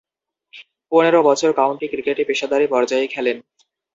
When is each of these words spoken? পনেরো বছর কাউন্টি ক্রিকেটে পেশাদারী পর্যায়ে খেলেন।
পনেরো 0.91 1.19
বছর 1.29 1.49
কাউন্টি 1.53 1.85
ক্রিকেটে 1.87 2.23
পেশাদারী 2.29 2.65
পর্যায়ে 2.67 3.05
খেলেন। 3.07 3.37